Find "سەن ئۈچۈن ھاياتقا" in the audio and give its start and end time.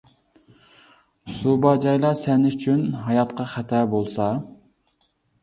2.23-3.47